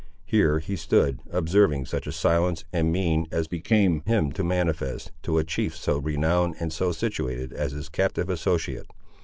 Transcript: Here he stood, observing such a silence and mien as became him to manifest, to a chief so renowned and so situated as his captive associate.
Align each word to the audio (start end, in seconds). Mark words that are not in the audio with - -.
Here 0.25 0.57
he 0.57 0.75
stood, 0.77 1.19
observing 1.31 1.85
such 1.85 2.07
a 2.07 2.11
silence 2.11 2.65
and 2.73 2.91
mien 2.91 3.27
as 3.31 3.47
became 3.47 4.01
him 4.07 4.31
to 4.31 4.43
manifest, 4.43 5.11
to 5.21 5.37
a 5.37 5.43
chief 5.43 5.75
so 5.77 5.99
renowned 5.99 6.55
and 6.59 6.73
so 6.73 6.91
situated 6.91 7.53
as 7.53 7.73
his 7.73 7.87
captive 7.87 8.27
associate. 8.27 8.87